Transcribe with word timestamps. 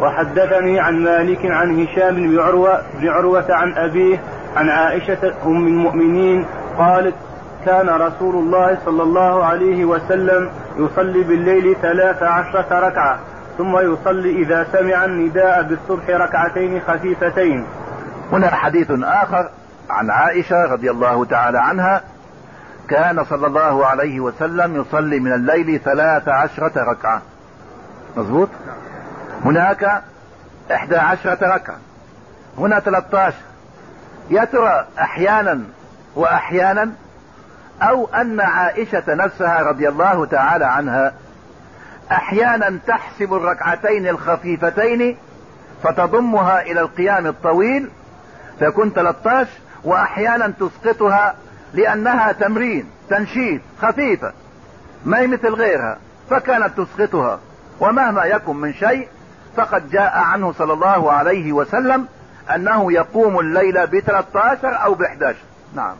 وحدثني 0.00 0.80
عن 0.80 1.04
مالك 1.04 1.46
عن 1.46 1.82
هشام 1.82 2.14
بن 2.14 2.40
عروة 2.40 2.82
بن 3.00 3.08
عروة 3.08 3.46
عن 3.50 3.74
أبيه 3.74 4.20
عن 4.56 4.68
عائشة 4.68 5.34
أم 5.46 5.66
المؤمنين 5.66 6.46
قالت 6.78 7.14
كان 7.66 7.88
رسول 7.88 8.34
الله 8.34 8.78
صلى 8.84 9.02
الله 9.02 9.44
عليه 9.44 9.84
وسلم 9.84 10.50
يصلي 10.76 11.22
بالليل 11.22 11.76
ثلاث 11.82 12.22
عشرة 12.22 12.88
ركعة 12.88 13.18
ثم 13.58 13.78
يصلي 13.78 14.42
إذا 14.42 14.66
سمع 14.72 15.04
النداء 15.04 15.62
بالصبح 15.62 16.10
ركعتين 16.10 16.80
خفيفتين. 16.80 17.66
هنا 18.32 18.50
حديث 18.50 18.90
آخر 19.02 19.48
عن 19.90 20.10
عائشة 20.10 20.72
رضي 20.72 20.90
الله 20.90 21.24
تعالى 21.24 21.58
عنها. 21.58 22.02
كان 22.88 23.24
صلى 23.24 23.46
الله 23.46 23.86
عليه 23.86 24.20
وسلم 24.20 24.80
يصلي 24.80 25.20
من 25.20 25.32
الليل 25.32 25.80
ثلاث 25.84 26.28
عشرة 26.28 26.72
ركعة. 26.90 27.22
مظبوط؟ 28.16 28.48
هناك 29.46 30.02
إحدى 30.72 30.96
عشرة 30.96 31.54
ركعة. 31.54 31.78
هنا 32.58 32.80
13 32.80 33.34
يا 34.30 34.44
ترى 34.44 34.86
أحيانا 34.98 35.62
وأحيانا 36.16 36.92
أو 37.82 38.06
أن 38.06 38.40
عائشة 38.40 39.14
نفسها 39.14 39.62
رضي 39.62 39.88
الله 39.88 40.26
تعالى 40.26 40.64
عنها 40.64 41.12
أحيانا 42.12 42.78
تحسب 42.86 43.34
الركعتين 43.34 44.08
الخفيفتين 44.08 45.16
فتضمها 45.82 46.62
إلى 46.62 46.80
القيام 46.80 47.26
الطويل 47.26 47.90
فيكون 48.58 48.90
13 48.90 49.50
وأحيانا 49.84 50.52
تسقطها 50.60 51.34
لأنها 51.74 52.32
تمرين 52.32 52.90
تنشيط 53.10 53.60
خفيفة. 53.82 54.32
ما 55.04 55.18
هي 55.18 55.26
مثل 55.26 55.54
غيرها؟ 55.54 55.98
فكانت 56.30 56.80
تسقطها. 56.80 57.40
ومهما 57.80 58.24
يكن 58.24 58.56
من 58.56 58.74
شيء 58.74 59.08
فقد 59.56 59.90
جاء 59.90 60.18
عنه 60.18 60.52
صلى 60.52 60.72
الله 60.72 61.12
عليه 61.12 61.52
وسلم 61.52 62.06
أنه 62.54 62.92
يقوم 62.92 63.40
الليل 63.40 63.86
ب 63.86 64.00
13 64.00 64.84
أو 64.84 64.94
ب 64.94 65.02
11 65.02 65.38
نعم. 65.74 65.94